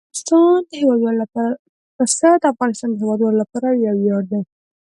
پسه 1.95 2.29
د 2.41 2.43
افغانستان 2.53 2.89
د 2.91 2.95
هیوادوالو 3.01 3.39
لپاره 3.43 3.67
یو 3.85 3.95
ویاړ 4.01 4.23
دی. 4.31 4.41